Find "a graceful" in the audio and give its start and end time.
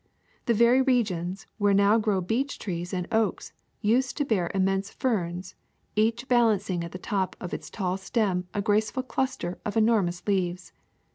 8.51-9.03